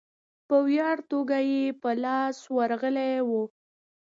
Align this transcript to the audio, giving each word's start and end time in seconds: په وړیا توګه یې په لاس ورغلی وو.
په 0.47 0.55
وړیا 0.63 0.89
توګه 1.11 1.37
یې 1.51 1.63
په 1.81 1.89
لاس 2.03 2.37
ورغلی 2.57 3.13
وو. 3.29 3.43